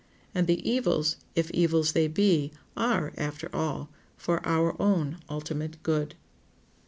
[0.33, 6.15] And the evils, if evils they be, are, after all, for our own ultimate good.